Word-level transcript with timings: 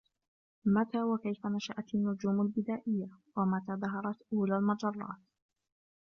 متى 0.65 1.03
وكيف 1.03 1.45
نشأت 1.47 1.93
النجوم 1.95 2.41
البدائية؟ 2.41 3.09
ومتى 3.37 3.73
ظهرت 3.81 4.17
أولى 4.33 4.55
المجرات؟ 4.57 5.17